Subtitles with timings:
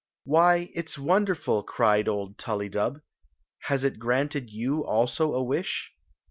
[0.23, 3.01] "Why, it s wonderful!" cried old TuUydub.
[3.65, 5.91] "Ha« It granted you, also, a wish